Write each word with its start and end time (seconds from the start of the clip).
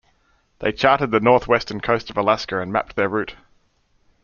They 0.61 0.71
charted 0.71 1.11
the 1.11 1.19
north-western 1.19 1.79
coast 1.81 2.09
of 2.09 2.17
Alaska 2.17 2.59
and 2.59 2.73
mapped 2.73 2.95
their 2.95 3.07
route. 3.07 3.35